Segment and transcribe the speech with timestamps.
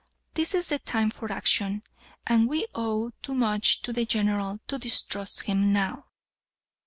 [0.33, 1.83] This is the time for action,
[2.25, 6.07] and we owe too much to the General to distrust him now."